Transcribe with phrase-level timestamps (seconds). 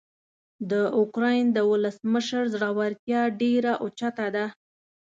[0.71, 4.45] د اوکراین د ولسمشر زړورتیا ډیره اوچته ده.